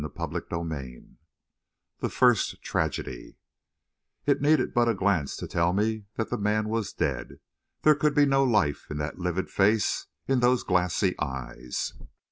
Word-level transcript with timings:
CHAPTER 0.17 0.41
II 0.51 1.09
THE 1.99 2.09
FIRST 2.09 2.63
TRAGEDY 2.63 3.37
It 4.25 4.41
needed 4.41 4.73
but 4.73 4.89
a 4.89 4.95
glance 4.95 5.37
to 5.37 5.47
tell 5.47 5.73
me 5.73 6.05
that 6.15 6.31
the 6.31 6.39
man 6.39 6.69
was 6.69 6.91
dead. 6.91 7.39
There 7.83 7.93
could 7.93 8.15
be 8.15 8.25
no 8.25 8.43
life 8.43 8.89
in 8.89 8.97
that 8.97 9.19
livid 9.19 9.51
face, 9.51 10.07
in 10.27 10.39
those 10.39 10.63
glassy 10.63 11.13
eyes. 11.19 11.93